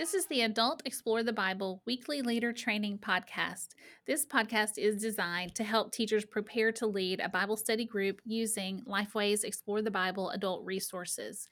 [0.00, 3.74] This is the Adult Explore the Bible weekly leader training podcast.
[4.06, 8.82] This podcast is designed to help teachers prepare to lead a Bible study group using
[8.88, 11.50] Lifeway's Explore the Bible adult resources.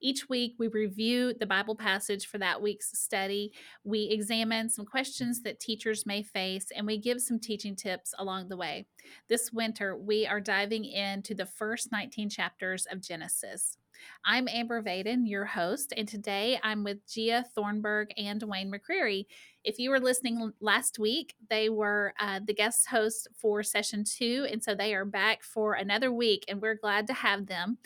[0.00, 3.52] Each week, we review the Bible passage for that week's study.
[3.84, 8.48] We examine some questions that teachers may face, and we give some teaching tips along
[8.48, 8.86] the way.
[9.28, 13.76] This winter, we are diving into the first 19 chapters of Genesis.
[14.24, 19.26] I'm Amber Vaden, your host, and today I'm with Gia Thornburg and Dwayne McCrary.
[19.64, 24.46] If you were listening last week, they were uh, the guest hosts for session two,
[24.50, 27.78] and so they are back for another week, and we're glad to have them.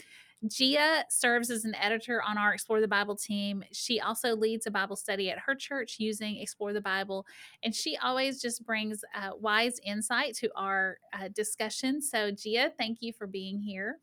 [0.46, 3.64] Gia serves as an editor on our Explore the Bible team.
[3.72, 7.26] She also leads a Bible study at her church using Explore the Bible,
[7.62, 12.02] and she always just brings uh, wise insight to our uh, discussion.
[12.02, 14.00] So, Gia, thank you for being here.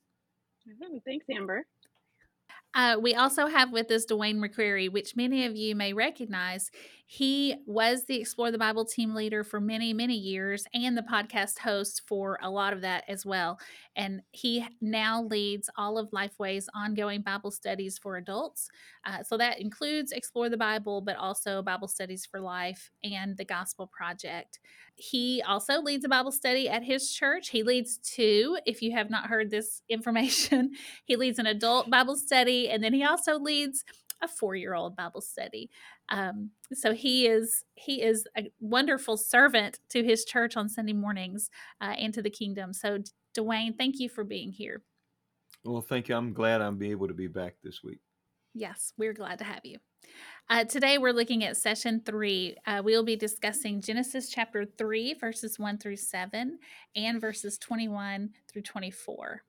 [1.06, 1.66] Thanks, Amber.
[2.74, 6.72] Uh, we also have with us Dwayne McCrary, which many of you may recognize.
[7.14, 11.60] He was the Explore the Bible team leader for many, many years and the podcast
[11.60, 13.60] host for a lot of that as well.
[13.98, 18.70] And he now leads all of Lifeway's ongoing Bible studies for adults.
[19.06, 23.44] Uh, so that includes Explore the Bible, but also Bible Studies for Life and the
[23.44, 24.60] Gospel Project.
[24.96, 27.50] He also leads a Bible study at his church.
[27.50, 30.72] He leads two, if you have not heard this information.
[31.06, 33.84] he leads an adult Bible study, and then he also leads
[34.22, 35.70] a four-year-old Bible study.
[36.10, 41.50] Um, so he is he is a wonderful servant to his church on Sunday mornings
[41.82, 42.74] uh, and to the kingdom.
[42.74, 43.00] So
[43.38, 44.84] Dwayne, thank you for being here.
[45.64, 46.16] Well, thank you.
[46.16, 48.00] I'm glad I'm be able to be back this week.
[48.54, 49.78] Yes, we're glad to have you.
[50.50, 52.58] Uh, today we're looking at session three.
[52.66, 56.60] Uh, we'll be discussing Genesis chapter three, verses one through seven,
[56.96, 59.44] and verses 21 through 24.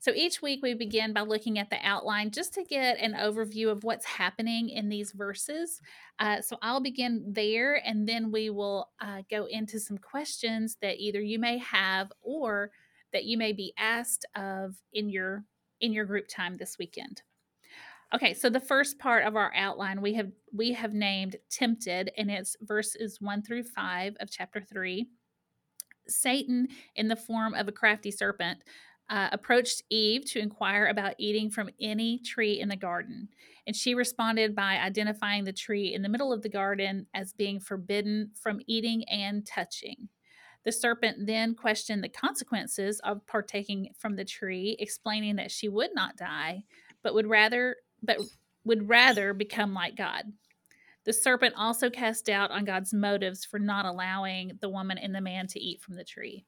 [0.00, 3.70] So each week we begin by looking at the outline just to get an overview
[3.70, 5.80] of what's happening in these verses.
[6.18, 10.98] Uh, so I'll begin there and then we will uh, go into some questions that
[10.98, 12.70] either you may have or
[13.12, 15.44] that you may be asked of in your
[15.80, 17.22] in your group time this weekend.
[18.14, 22.30] Okay, so the first part of our outline we have we have named tempted and
[22.30, 25.06] it's verses 1 through 5 of chapter 3.
[26.08, 28.64] Satan in the form of a crafty serpent
[29.10, 33.28] uh, approached Eve to inquire about eating from any tree in the garden.
[33.66, 37.60] And she responded by identifying the tree in the middle of the garden as being
[37.60, 40.08] forbidden from eating and touching.
[40.64, 45.94] The serpent then questioned the consequences of partaking from the tree, explaining that she would
[45.94, 46.64] not die,
[47.02, 48.18] but would rather but
[48.64, 50.24] would rather become like God.
[51.04, 55.22] The serpent also cast doubt on God's motives for not allowing the woman and the
[55.22, 56.44] man to eat from the tree.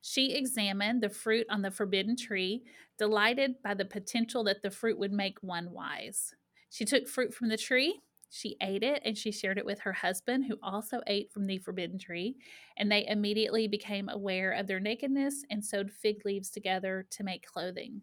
[0.00, 2.64] She examined the fruit on the forbidden tree,
[2.98, 6.34] delighted by the potential that the fruit would make one wise.
[6.70, 8.00] She took fruit from the tree,
[8.30, 11.58] she ate it, and she shared it with her husband, who also ate from the
[11.58, 12.36] forbidden tree.
[12.76, 17.44] And they immediately became aware of their nakedness and sewed fig leaves together to make
[17.44, 18.02] clothing.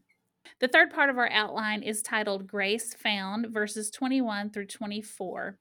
[0.59, 5.57] The third part of our outline is titled Grace Found, verses 21 through 24.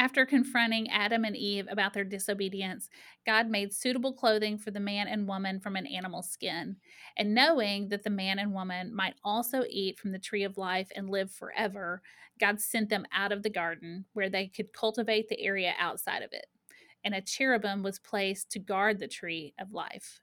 [0.00, 2.88] After confronting Adam and Eve about their disobedience,
[3.26, 6.76] God made suitable clothing for the man and woman from an animal skin.
[7.18, 10.88] And knowing that the man and woman might also eat from the tree of life
[10.96, 12.00] and live forever,
[12.40, 16.32] God sent them out of the garden where they could cultivate the area outside of
[16.32, 16.46] it.
[17.04, 20.22] And a cherubim was placed to guard the tree of life.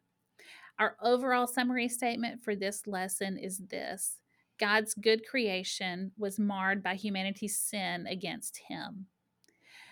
[0.79, 4.17] Our overall summary statement for this lesson is this
[4.59, 9.05] God's good creation was marred by humanity's sin against him.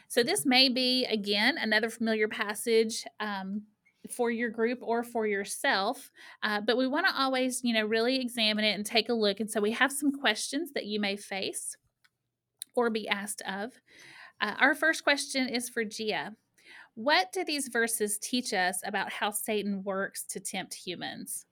[0.07, 3.05] So, this may be, again, another familiar passage.
[3.19, 3.63] Um,
[4.09, 6.11] for your group or for yourself
[6.43, 9.39] uh, but we want to always you know really examine it and take a look
[9.39, 11.75] and so we have some questions that you may face
[12.75, 13.71] or be asked of
[14.41, 16.33] uh, our first question is for gia
[16.93, 21.45] what do these verses teach us about how satan works to tempt humans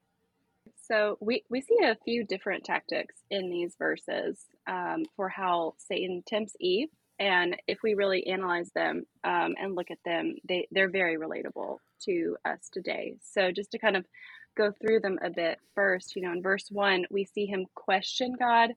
[0.76, 6.24] so we, we see a few different tactics in these verses um, for how satan
[6.28, 6.90] tempts eve
[7.20, 11.78] and if we really analyze them um, and look at them, they, they're very relatable
[12.06, 13.16] to us today.
[13.22, 14.06] So, just to kind of
[14.58, 18.34] go through them a bit first, you know, in verse one, we see him question
[18.38, 18.72] God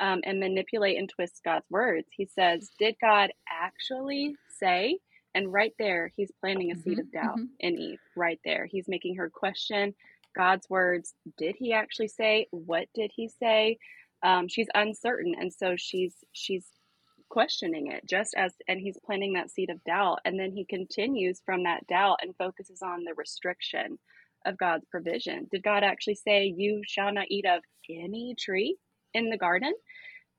[0.00, 2.06] um, and manipulate and twist God's words.
[2.10, 4.98] He says, Did God actually say?
[5.34, 7.44] And right there, he's planting a mm-hmm, seed of doubt mm-hmm.
[7.60, 8.66] in Eve, right there.
[8.66, 9.94] He's making her question
[10.36, 11.14] God's words.
[11.36, 12.46] Did he actually say?
[12.50, 13.78] What did he say?
[14.22, 16.66] Um, she's uncertain, and so she's she's
[17.28, 21.40] questioning it just as and he's planting that seed of doubt and then he continues
[21.44, 23.98] from that doubt and focuses on the restriction
[24.46, 25.46] of God's provision.
[25.50, 28.76] Did God actually say you shall not eat of any tree
[29.14, 29.72] in the garden?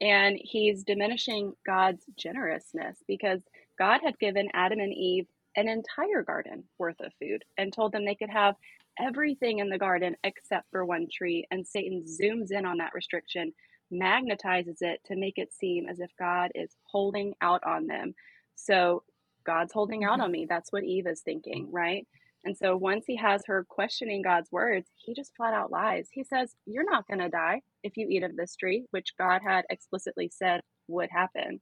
[0.01, 3.41] and he's diminishing God's generousness because
[3.77, 5.25] God had given Adam and Eve
[5.55, 8.55] an entire garden worth of food and told them they could have
[8.99, 11.45] everything in the garden except for one tree.
[11.51, 13.53] And Satan zooms in on that restriction,
[13.93, 18.13] magnetizes it to make it seem as if God is holding out on them.
[18.55, 19.03] So
[19.45, 20.23] God's holding out Mhm.
[20.23, 20.45] on me.
[20.47, 22.07] That's what Eve is thinking, right?
[22.45, 26.09] And so once he has her questioning God's words, he just flat out lies.
[26.11, 29.41] He says, You're not going to die if you eat of this tree, which God
[29.43, 31.61] had explicitly said would happen.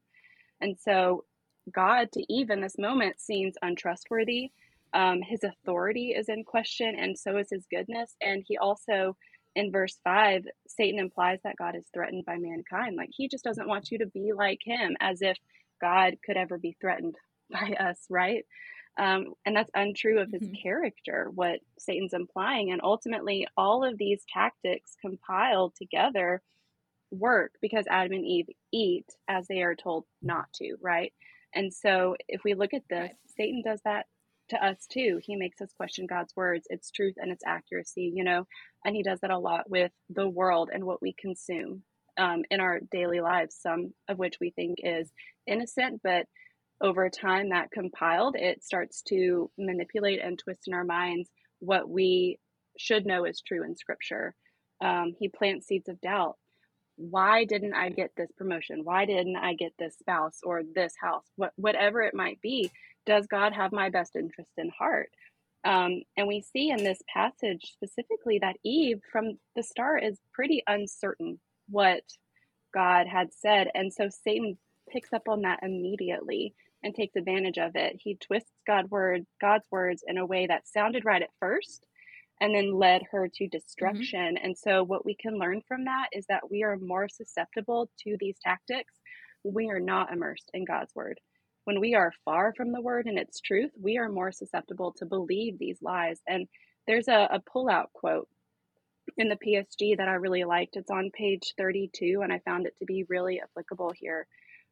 [0.62, 1.26] And so
[1.72, 4.52] God to Eve in this moment seems untrustworthy.
[4.94, 8.16] Um, his authority is in question, and so is his goodness.
[8.22, 9.18] And he also,
[9.57, 12.95] in verse 5, Satan implies that God is threatened by mankind.
[12.98, 15.38] Like he just doesn't want you to be like him, as if
[15.81, 17.15] God could ever be threatened
[17.51, 18.45] by us, right?
[19.00, 20.62] Um, and that's untrue of his Mhm.
[20.63, 22.71] character, what Satan's implying.
[22.71, 26.42] And ultimately, all of these tactics compiled together
[27.12, 31.13] work because Adam and Eve eat as they are told not to, right?
[31.54, 33.15] And so if we look at this, Right.
[33.38, 34.07] Satan does that
[34.50, 35.20] to us too.
[35.22, 38.46] He makes us question God's words, its truth and its accuracy, you know,
[38.86, 41.84] and he does that a lot with the world and what we consume
[42.18, 45.12] um, in our daily lives, some of which we think is
[45.46, 46.26] innocent, but
[46.82, 51.30] over time that compiled, it starts to manipulate and twist in our minds
[51.60, 52.38] what we
[52.78, 54.36] should know is true in scripture.
[54.84, 56.36] Um, he plants seeds of doubt
[56.98, 58.82] why didn't I get this promotion?
[58.84, 61.26] Why didn't I get this spouse or this house?
[61.36, 62.72] What, whatever it might be,
[63.06, 65.10] does God have my best interest in heart?
[65.64, 70.64] Um, and we see in this passage specifically that Eve, from the start, is pretty
[70.68, 71.40] uncertain
[71.70, 72.02] what
[72.74, 73.70] God had said.
[73.74, 74.58] And so Satan
[74.90, 76.54] picks up on that immediately
[76.84, 78.00] and takes advantage of it.
[78.00, 81.86] He twists God word, God's words in a way that sounded right at first
[82.39, 84.38] and then led her to destruction.
[84.38, 88.16] And so, what we can learn from that is that we are more susceptible to
[88.19, 88.94] these tactics
[89.44, 91.19] when we are not immersed in God's word.
[91.66, 95.06] When we are far from the word and its truth, we are more susceptible to
[95.06, 96.22] believe these lies.
[96.28, 96.48] And
[96.86, 98.30] there's a, a pullout quote
[99.18, 100.75] in the PSG that I really liked.
[100.78, 104.28] It's on page 32, and I found it to be really applicable here.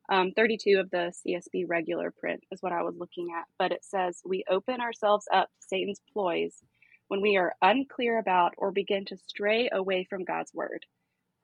[0.09, 3.83] Um, 32 of the CSB regular print is what I was looking at, but it
[3.83, 6.61] says, We open ourselves up to Satan's ploys
[7.07, 10.86] when we are unclear about or begin to stray away from God's word.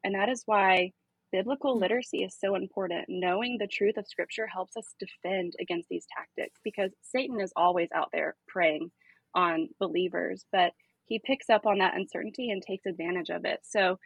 [0.04, 0.92] And that is why
[1.32, 3.06] biblical literacy is so important.
[3.08, 7.90] Knowing the truth of scripture helps us defend against these tactics because Satan is always
[7.94, 8.92] out there preying
[9.34, 10.74] on believers, but
[11.06, 13.60] he picks up on that uncertainty and takes advantage of it.
[13.64, 13.98] So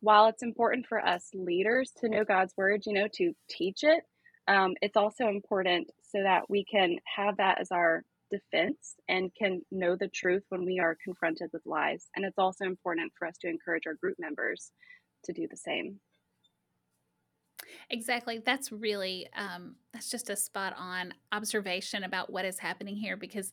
[0.00, 4.02] while it's important for us leaders to know God's word, you know, to teach it,
[4.48, 9.62] um, it's also important so that we can have that as our defense and can
[9.70, 12.06] know the truth when we are confronted with lies.
[12.16, 14.72] And it's also important for us to encourage our group members
[15.24, 16.00] to do the same.
[17.90, 18.42] Exactly.
[18.44, 23.52] That's really um, that's just a spot on observation about what is happening here because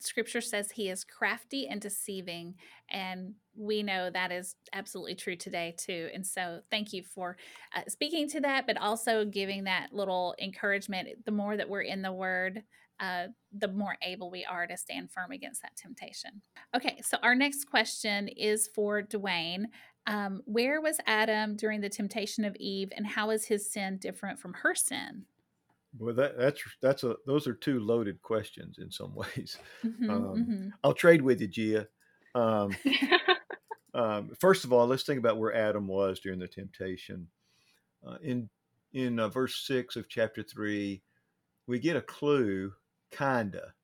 [0.00, 2.54] scripture says he is crafty and deceiving
[2.90, 7.36] and we know that is absolutely true today too and so thank you for
[7.76, 12.00] uh, speaking to that but also giving that little encouragement the more that we're in
[12.00, 12.62] the word
[13.00, 16.42] uh, the more able we are to stand firm against that temptation
[16.74, 19.64] okay so our next question is for dwayne
[20.06, 24.38] um, where was adam during the temptation of eve and how is his sin different
[24.38, 25.24] from her sin
[25.98, 29.58] Well, that that's that's a those are two loaded questions in some ways.
[29.84, 30.72] Mhm, Um, mhm.
[30.84, 31.88] I'll trade with you, Gia.
[32.34, 32.78] Um,
[33.94, 37.28] um, first of all, let's think about where Adam was during the temptation.
[38.06, 38.50] Uh, in
[38.92, 41.02] in uh, verse six of chapter three,
[41.66, 42.72] we get a clue,
[43.10, 43.74] kinda,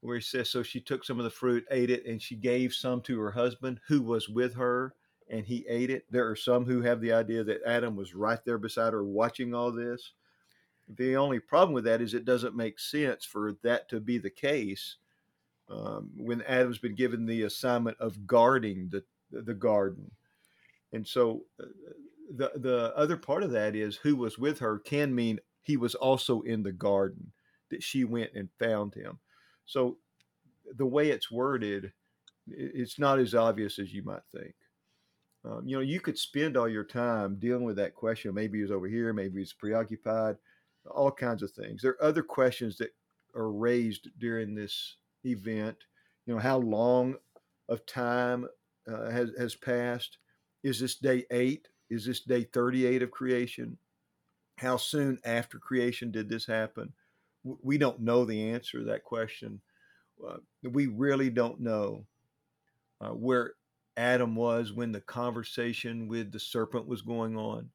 [0.00, 2.72] where he says, "So she took some of the fruit, ate it, and she gave
[2.74, 4.94] some to her husband, who was with her,
[5.28, 8.44] and he ate it." There are some who have the idea that Adam was right
[8.44, 10.12] there beside her, watching all this.
[10.88, 14.30] The only problem with that is it doesn't make sense for that to be the
[14.30, 14.96] case
[15.68, 20.10] um, when Adam's been given the assignment of guarding the the garden.
[20.92, 21.66] And so uh,
[22.34, 25.94] the the other part of that is who was with her can mean he was
[25.94, 27.32] also in the garden
[27.70, 29.18] that she went and found him.
[29.66, 29.96] So
[30.76, 31.92] the way it's worded,
[32.48, 34.54] it's not as obvious as you might think.
[35.44, 38.34] Um, you know, you could spend all your time dealing with that question.
[38.34, 40.36] Maybe he's over here, maybe he's preoccupied,
[40.90, 41.80] all kinds of things.
[41.80, 42.90] There are other questions that
[43.34, 45.76] are raised during this event.
[46.26, 47.16] You know, how long
[47.68, 48.46] of time
[48.90, 50.18] uh, has has passed?
[50.62, 51.68] Is this day eight?
[51.88, 53.78] Is this day thirty-eight of creation?
[54.58, 56.92] How soon after creation did this happen?
[57.44, 59.60] We don't know the answer to that question.
[60.26, 62.06] Uh, we really don't know
[63.00, 63.54] uh, where
[63.96, 67.70] Adam was when the conversation with the serpent was going on.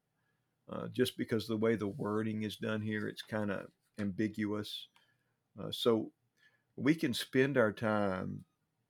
[0.70, 3.66] uh, just because the way the wording is done here, it's kind of
[3.98, 4.88] ambiguous.
[5.60, 6.12] Uh, so
[6.76, 8.44] we can spend our time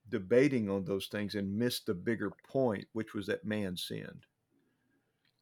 [0.08, 4.26] debating on those things and miss the bigger point, which was that man sinned.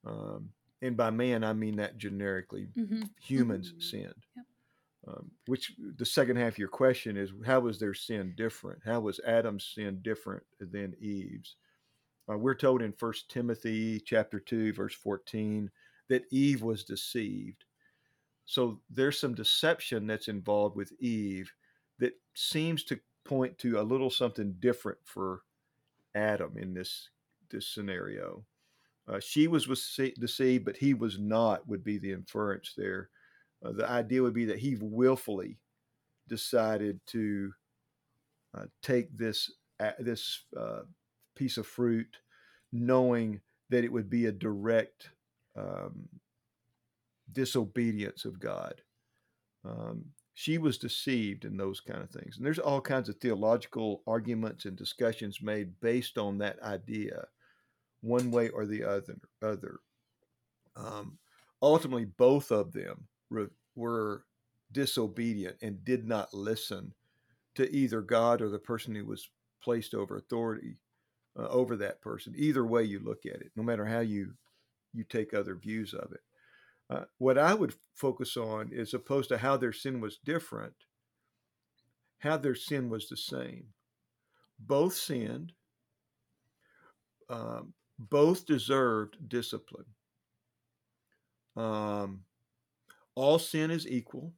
[0.04, 0.50] Um,
[0.82, 4.26] and by man, I mean that generically, hmm humans hmm sinned.
[4.36, 4.46] Yep.
[5.06, 8.80] Um, which the second half of your question is how was their sin different?
[8.84, 11.56] How was Adam's sin different than Eve's?
[12.26, 15.70] Uh, we're told in First Timothy chapter two, verse fourteen,
[16.08, 17.64] that Eve was deceived.
[18.46, 21.52] So there's some deception that's involved with Eve
[21.98, 25.42] that seems to point to a little something different for
[26.14, 27.10] Adam in this
[27.50, 28.42] this scenario.
[29.06, 29.66] Uh, she was
[30.18, 31.68] deceived, but he was not.
[31.68, 33.10] Would be the inference there.
[33.64, 35.58] Uh, the idea would be that he willfully
[36.28, 37.52] decided to
[38.56, 39.50] uh, take this
[39.98, 40.82] this uh,
[41.34, 42.18] piece of fruit,
[42.72, 43.40] knowing
[43.70, 45.10] that it would be a direct
[45.56, 46.08] um,
[47.32, 48.80] disobedience of God.
[49.64, 54.02] Um, she was deceived in those kind of things, and there's all kinds of theological
[54.06, 57.26] arguments and discussions made based on that idea,
[58.02, 59.16] one way or the other.
[59.42, 59.80] Other.
[60.76, 61.18] Um,
[61.62, 63.06] ultimately, both of them
[63.74, 64.24] were
[64.72, 66.92] disobedient and did not listen
[67.54, 69.28] to either God or the person who was
[69.62, 70.78] placed over authority
[71.38, 72.34] uh, over that person.
[72.36, 74.34] Either way you look at it, no matter how you
[74.92, 76.20] you take other views of it.
[76.88, 80.74] Uh, what I would focus on is opposed to how their sin was different,
[82.18, 83.66] how their sin was the same.
[84.58, 85.52] Both sinned.
[87.28, 89.86] Um, both deserved discipline.
[91.56, 92.24] Um,
[93.14, 94.32] all sin is equal.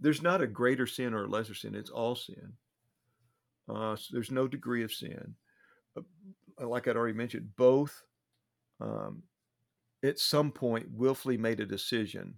[0.00, 1.74] There's not a greater sin or a lesser sin.
[1.74, 2.52] It's all sin.
[3.68, 5.34] Uh, so there's no degree of sin.
[5.96, 6.02] Uh,
[6.68, 8.02] like I'd already mentioned, both
[8.80, 9.22] um,
[10.04, 12.34] at some point willfully made a decision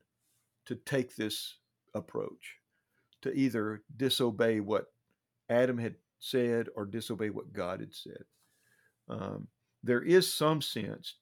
[0.67, 1.57] to take this
[1.95, 2.57] approach,
[3.23, 4.87] to either disobey what
[5.49, 8.23] Adam had said or disobey what God had said.
[9.09, 9.49] Um,
[9.83, 11.15] there is some sense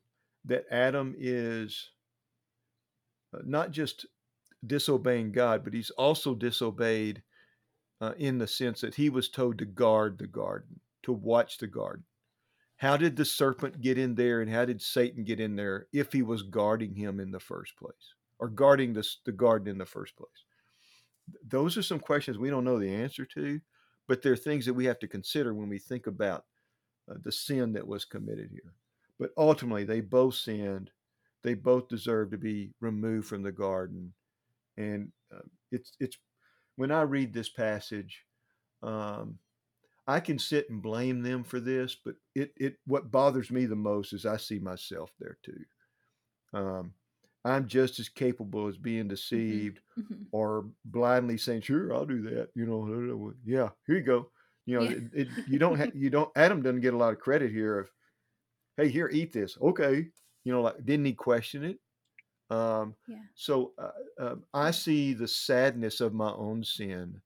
[0.45, 1.91] that Adam is
[3.35, 4.07] uh, not just
[4.65, 7.23] disobeying God, but he's also disobeyed
[8.01, 11.67] uh, in the sense that he was told to guard the garden, to watch the
[11.67, 12.05] garden.
[12.77, 16.13] How did the serpent get in there and how did Satan get in there if
[16.13, 19.87] he was guarding him in the first place or guarding the, the garden in the
[19.87, 20.29] first place?
[21.49, 23.61] Those are some questions we don't know the answer to,
[24.07, 26.45] but they're things that we have to consider when we think about
[27.11, 28.75] uh, the sin that was committed here.
[29.19, 30.91] But ultimately, they both sinned.
[31.43, 34.13] They both deserve to be removed from the garden
[34.77, 35.41] and uh,
[35.73, 36.17] it's it's
[36.77, 38.25] when I read this passage,
[38.83, 39.39] um,
[40.07, 43.77] I can sit and blame them for this, but it it what bothers me the
[43.77, 45.65] most is I see myself there too.
[46.53, 46.93] Um,
[47.45, 49.09] I'm just as capable as being mm-hmm.
[49.09, 50.25] deceived mm-hmm.
[50.33, 54.31] or blindly saying, "Sure, I'll do that." You know, yeah, here you go.
[54.67, 54.91] You know, yeah.
[54.91, 56.31] it, it, you don't have you don't.
[56.37, 57.81] Adam doesn't get a lot of credit here.
[57.81, 57.91] Of,
[58.77, 59.57] hey, here, eat this.
[59.61, 60.07] Okay,
[60.45, 61.79] you know, like didn't he question it?
[62.51, 63.17] Um, yeah.
[63.35, 67.21] So uh, uh, I see the sadness of my own sin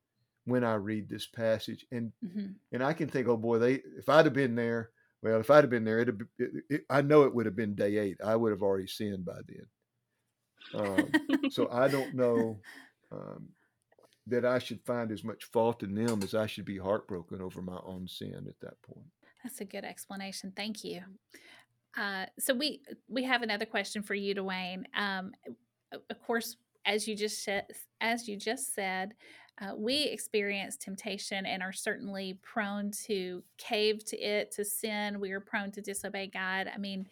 [0.44, 2.52] when I read this passage, and mm-hmm.
[2.72, 4.90] and I can think, oh boy, they if I'd have been there,
[5.22, 7.74] well, if I'd have been there, it'd it, it, I know it would have been
[7.74, 8.18] day eight.
[8.24, 9.66] I would have already sinned by then.
[10.74, 12.60] Um, so I don't know
[13.12, 13.48] um,
[14.26, 17.60] that I should find as much fault in them as I should be heartbroken over
[17.60, 19.06] my own sin at that point.
[19.42, 20.52] That's a good explanation.
[20.54, 21.00] Thank you.
[21.96, 24.84] Uh, so we we have another question for you, Dwayne.
[24.96, 25.32] Um,
[25.92, 26.56] of course,
[26.86, 27.66] as you just said,
[28.00, 29.14] as you just said,
[29.60, 35.20] uh, we experience temptation and are certainly prone to cave to it, to sin.
[35.20, 36.70] We are prone to disobey God.
[36.72, 37.06] I mean,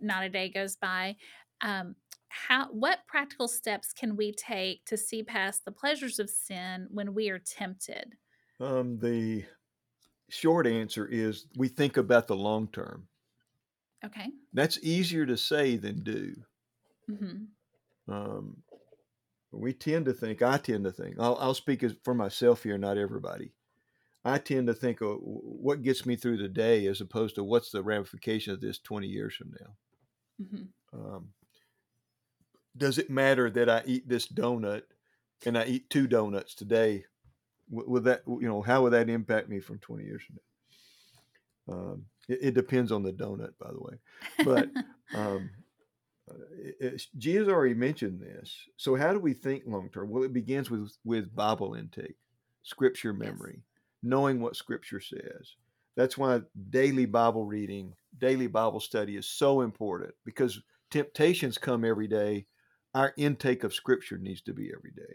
[0.00, 1.16] not a day goes by.
[1.60, 1.94] Um,
[2.28, 7.14] how what practical steps can we take to see past the pleasures of sin when
[7.14, 8.16] we are tempted?
[8.60, 9.44] Um, the
[10.28, 13.06] short answer is we think about the long term.
[14.04, 14.26] Okay.
[14.52, 16.34] That's easier to say than do.
[17.10, 18.12] Mm-hmm.
[18.12, 18.58] Um,
[19.52, 22.98] we tend to think, I tend to think, I'll, I'll speak for myself here, not
[22.98, 23.52] everybody.
[24.24, 27.70] I tend to think of what gets me through the day as opposed to what's
[27.70, 30.44] the ramification of this 20 years from now.
[30.44, 30.98] Mm-hmm.
[30.98, 31.28] Um,
[32.76, 34.82] does it matter that I eat this donut
[35.44, 37.04] and I eat two donuts today?
[37.70, 40.53] Will that, you know, how will that impact me from 20 years from now?
[41.70, 43.94] Um, it, it, depends on the donut, by the way.
[44.44, 44.68] But
[45.14, 45.50] um,
[46.80, 48.54] it, Gia's already mentioned this.
[48.76, 50.10] So how do we think long term?
[50.10, 52.16] Well, it begins with with Bible intake,
[52.62, 53.64] Scripture memory, yes.
[54.02, 55.54] knowing what Scripture says.
[55.96, 56.40] That's why
[56.70, 62.46] daily Bible reading, daily Bible study is so important because temptations come every day,
[62.94, 65.14] our intake of Scripture needs to be every day.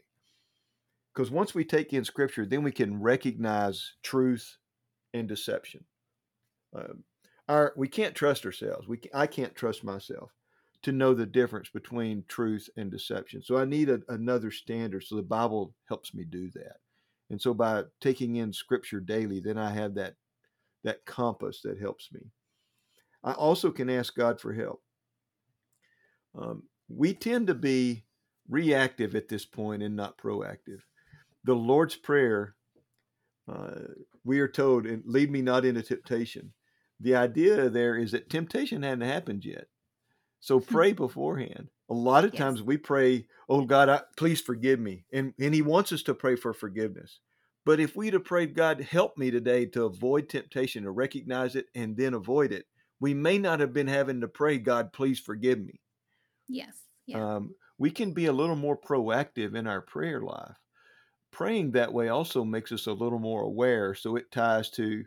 [1.14, 4.58] Because once we take in Scripture, then we can recognize truth
[5.14, 5.84] and deception.
[6.76, 7.04] Um,
[7.48, 8.88] our we can't trust ourselves.
[8.88, 10.32] We I can't trust myself
[10.84, 13.42] to know the difference between truth and deception.
[13.44, 15.04] So I need a, another standard.
[15.04, 16.78] So the Bible helps me do that.
[17.30, 20.16] And so by taking in Scripture daily, then I have that
[20.84, 22.22] that compass that helps me.
[23.24, 24.82] I also can ask God for help.
[26.40, 28.06] Um, we tend to be
[28.48, 30.80] reactive at this point and not proactive.
[31.44, 32.56] The Lord's Prayer,
[33.52, 33.82] uh,
[34.24, 36.54] we are told, and lead me not into temptation.
[37.00, 39.68] The idea there is that temptation hadn't happened yet.
[40.40, 41.70] So pray beforehand.
[41.90, 42.40] A lot of yes.
[42.40, 46.14] times we pray, "Oh God, I, please forgive me," and and He wants us to
[46.14, 47.20] pray for forgiveness.
[47.66, 51.68] But if we'd have prayed, "God, help me today to avoid temptation, to recognize it,
[51.76, 52.68] and then avoid it,"
[53.00, 55.82] we may not have been having to pray, "God, please forgive me."
[56.48, 56.78] Yes.
[57.06, 57.36] Yeah.
[57.36, 60.58] Um, we can be a little more proactive in our prayer life.
[61.32, 63.96] Praying that way also makes us a little more aware.
[63.96, 65.06] So it ties to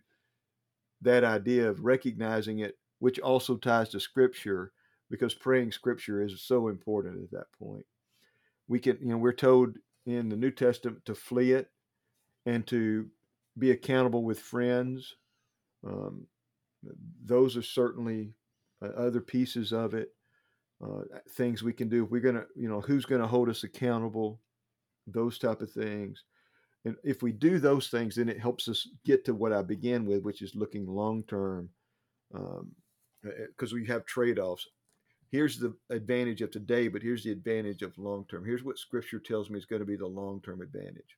[1.02, 4.72] that idea of recognizing it, which also ties to Scripture
[5.12, 7.84] because praying scripture is so important at that point.
[8.66, 11.70] We can, you know, we're told in the New Testament to flee it
[12.46, 13.08] and to
[13.58, 15.16] be accountable with friends.
[15.86, 16.26] Um,
[17.22, 18.32] those are certainly
[18.82, 20.14] uh, other pieces of it.
[20.82, 22.06] Uh, things we can do.
[22.06, 24.40] We're gonna, you know, who's gonna hold us accountable?
[25.06, 26.24] Those type of things.
[26.84, 30.04] And if we do those things, then it helps us get to what I began
[30.04, 31.68] with, which is looking long term,
[32.32, 34.66] because um, we have trade offs
[35.32, 38.44] here's the advantage of today, but here's the advantage of long term.
[38.44, 41.16] Here's what scripture tells me is going to be the long term advantage.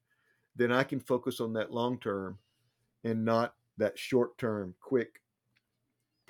[0.56, 2.38] Then I can focus on that long term
[3.02, 5.20] and not that short term, quick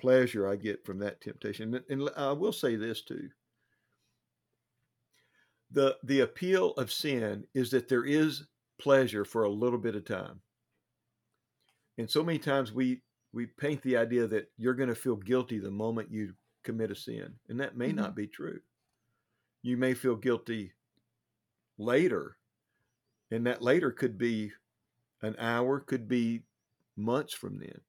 [0.01, 1.75] pleasure I get from that temptation.
[1.75, 3.29] And, and I will say this too.
[5.71, 8.47] The, the appeal of sin is that there is
[8.81, 10.41] pleasure for a little bit of time.
[11.99, 15.59] And so many times we we paint the idea that you're going to feel guilty
[15.59, 17.35] the moment you commit a sin.
[17.49, 17.97] And that may mm-hmm.
[17.97, 18.61] not be true.
[19.63, 20.73] You may feel guilty
[21.79, 22.37] later,
[23.31, 24.53] and that later could be
[25.23, 26.43] an hour, could be
[26.97, 27.81] months from then.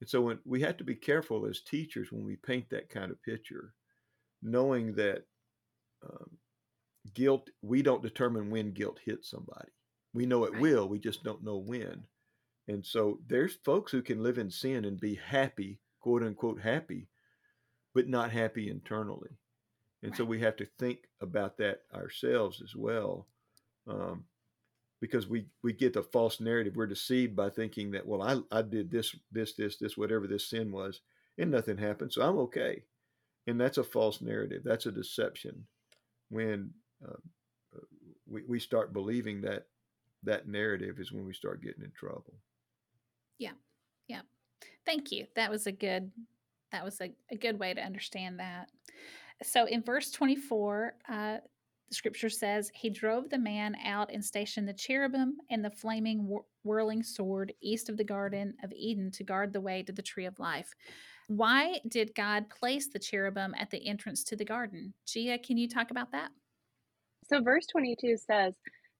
[0.00, 3.10] And so when, we have to be careful as teachers when we paint that kind
[3.12, 3.74] of picture,
[4.42, 5.22] knowing that
[6.02, 6.30] um,
[7.14, 9.70] guilt, we don't determine when guilt hits somebody.
[10.14, 10.62] We know it right.
[10.62, 12.06] will, we just don't know when.
[12.66, 17.08] And so there's folks who can live in sin and be happy, quote unquote, happy
[17.94, 19.30] but not happy internally.
[20.02, 20.18] And right.
[20.18, 23.28] so we have to think about that ourselves as well.
[23.88, 24.24] Um,
[25.00, 26.76] because we, we get the false narrative.
[26.76, 30.48] We're deceived by thinking that, well, I, I did this, this, this, this, whatever this
[30.48, 31.00] sin was,
[31.36, 32.12] and nothing happened.
[32.12, 32.84] So I'm okay.
[33.46, 34.62] And that's a false narrative.
[34.64, 35.66] That's a deception
[36.30, 36.70] when
[37.06, 37.16] uh,
[38.26, 39.66] we, we start believing that
[40.24, 42.34] that narrative is when we start getting in trouble.
[43.38, 43.52] Yeah.
[44.08, 44.22] Yeah.
[44.86, 45.26] Thank you.
[45.36, 46.10] That was a good
[46.72, 48.68] that was a, a good way to understand that.
[49.44, 51.36] So in verse 24, uh,
[51.88, 56.26] the scripture says, He drove the man out and stationed the cherubim and the flaming
[56.26, 60.02] whir- whirling sword east of the Garden of Eden to guard the way to the
[60.02, 60.74] tree of life.
[61.28, 64.92] Why did God place the cherubim at the entrance to the garden?
[65.06, 66.30] Gia, can you talk about that?
[67.28, 68.54] So, verse 22 says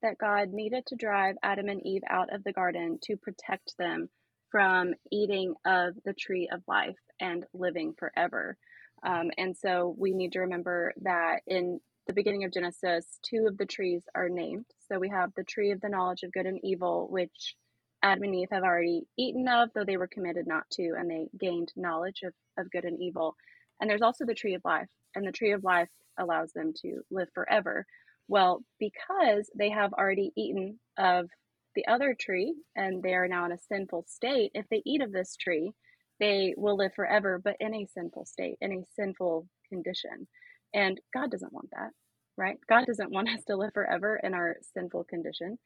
[0.04, 4.10] that God needed to drive Adam and Eve out of the garden to protect them
[4.50, 8.56] from eating of the tree of life and living forever.
[9.02, 13.56] Um, and so we need to remember that in the beginning of Genesis, two of
[13.56, 14.66] the trees are named.
[14.88, 17.56] So we have the tree of the knowledge of good and evil, which
[18.02, 21.28] Adam and Eve have already eaten of, though they were committed not to, and they
[21.40, 23.36] gained knowledge of, of good and evil.
[23.80, 25.88] And there's also the tree of life, and the tree of life
[26.18, 27.86] allows them to live forever.
[28.28, 31.28] Well, because they have already eaten of
[31.74, 35.12] the other tree and they are now in a sinful state, if they eat of
[35.12, 35.72] this tree,
[36.20, 40.28] they will live forever, but in a sinful state, in a sinful condition.
[40.72, 41.90] And God doesn't want that,
[42.37, 42.56] right?
[42.68, 45.58] God doesn't want us to live forever in our sinful condition.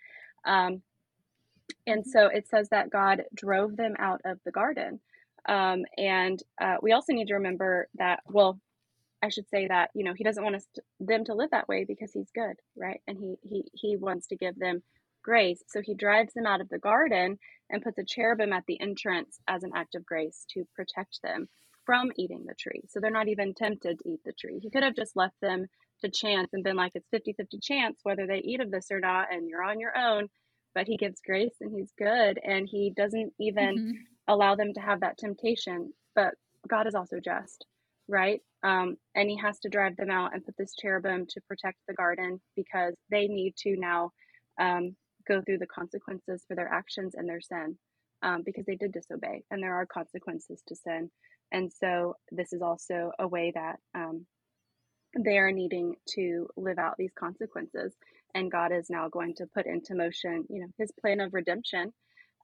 [0.47, 0.83] Um,
[1.87, 5.01] and so it says that God drove them out of the garden.
[5.49, 8.61] Um, and uh, we also need to remember that, well,
[9.23, 11.69] I should say that you know he doesn't want us to, them to live that
[11.69, 13.01] way because he's good, right?
[13.07, 14.83] And he he he wants to give them
[15.23, 15.63] grace.
[15.69, 17.39] So he drives them out of the garden
[17.71, 21.49] and puts a cherubim at the entrance as an act of grace to protect them
[21.85, 22.83] from eating the tree.
[22.89, 24.59] So they're not even tempted to eat the tree.
[24.63, 25.67] He could have just left them
[26.03, 29.01] to chance and been like, it's 50 50 chance whether they eat of this or
[29.01, 30.29] not, and you're on your own.
[30.75, 33.91] But he gives grace and he's good, and he doesn't even mm-hmm.
[34.29, 35.93] allow them to have that temptation.
[36.15, 36.35] But
[36.69, 37.65] God is also just.
[38.09, 38.41] Right?
[38.63, 41.95] Um, and he has to drive them out and put this cherubim to protect the
[41.95, 44.11] garden because they need to now
[44.61, 44.97] um,
[45.29, 47.77] go through the consequences for their actions and their sin
[48.23, 51.11] um, because they did disobey, and there are consequences to sin.
[51.53, 54.27] And so, this is also a way that um,
[55.19, 57.95] they are needing to live out these consequences.
[58.35, 61.93] And God is now going to put into motion, you know, His plan of redemption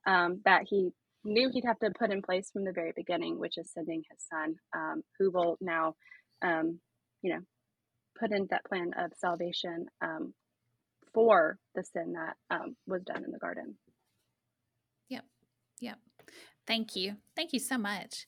[0.07, 0.89] um, that He
[1.25, 4.19] knew He'd have to put in place from the very beginning, which is sending His
[4.31, 5.95] Son, um, who will now,
[6.41, 6.79] um,
[7.21, 7.41] you know,
[8.19, 10.33] put in that plan of salvation um,
[11.13, 13.75] for the sin that um, was done in the garden.
[15.09, 15.23] Yep.
[15.81, 15.97] Yep.
[16.67, 17.15] Thank you.
[17.35, 18.27] Thank you so much.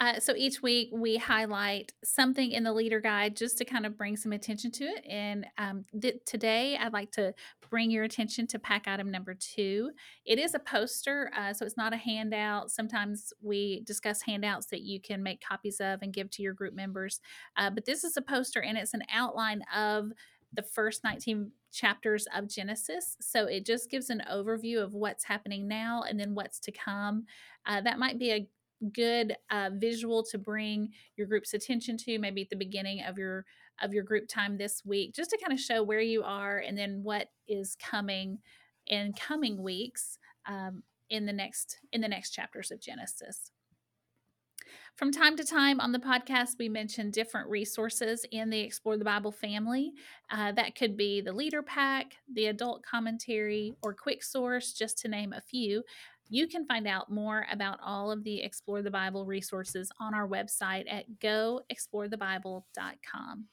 [0.00, 3.96] Uh, so each week we highlight something in the leader guide just to kind of
[3.96, 5.04] bring some attention to it.
[5.08, 7.32] And um, th- today I'd like to
[7.70, 9.90] bring your attention to pack item number two.
[10.24, 12.70] It is a poster, uh, so it's not a handout.
[12.70, 16.74] Sometimes we discuss handouts that you can make copies of and give to your group
[16.74, 17.20] members.
[17.56, 20.10] Uh, but this is a poster and it's an outline of
[20.52, 23.16] the first 19 chapters of Genesis.
[23.20, 27.26] So it just gives an overview of what's happening now and then what's to come.
[27.66, 28.48] Uh, that might be a
[28.92, 33.44] good uh, visual to bring your group's attention to maybe at the beginning of your
[33.82, 36.78] of your group time this week just to kind of show where you are and
[36.78, 38.38] then what is coming
[38.86, 43.50] in coming weeks um, in the next in the next chapters of genesis
[44.96, 49.04] from time to time on the podcast, we mention different resources in the Explore the
[49.04, 49.92] Bible family.
[50.30, 55.08] Uh, that could be the Leader Pack, the Adult Commentary, or Quick Source, just to
[55.08, 55.82] name a few.
[56.28, 60.26] You can find out more about all of the Explore the Bible resources on our
[60.26, 63.44] website at goexplorethebible.com.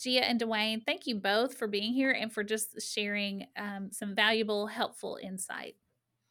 [0.00, 4.14] Gia and Dwayne, thank you both for being here and for just sharing um, some
[4.14, 5.76] valuable, helpful insight.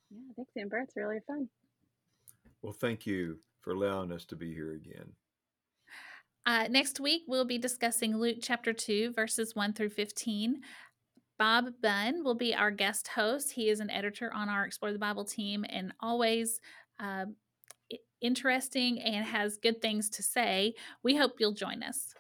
[0.10, 0.80] Yeah, thanks, Amber.
[0.80, 1.48] It's really fun.
[2.62, 5.14] Well, thank you for allowing us to be here again.
[6.46, 10.62] Uh, next week, we'll be discussing Luke chapter 2, verses 1 through 15.
[11.42, 13.52] Bob Bunn will be our guest host.
[13.52, 16.62] He is an editor on our Explore the Bible team and always
[17.00, 17.26] uh,
[18.22, 20.76] interesting and has good things to say.
[21.02, 22.14] We hope you'll join us.